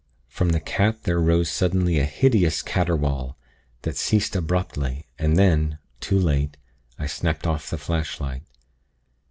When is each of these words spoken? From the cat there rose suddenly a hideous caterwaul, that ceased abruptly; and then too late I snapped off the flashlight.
From 0.27 0.49
the 0.49 0.59
cat 0.59 1.03
there 1.03 1.19
rose 1.19 1.47
suddenly 1.51 1.99
a 1.99 2.05
hideous 2.05 2.63
caterwaul, 2.63 3.35
that 3.83 3.95
ceased 3.97 4.35
abruptly; 4.35 5.05
and 5.19 5.37
then 5.37 5.77
too 5.99 6.17
late 6.17 6.57
I 6.97 7.05
snapped 7.05 7.45
off 7.45 7.69
the 7.69 7.77
flashlight. 7.77 8.41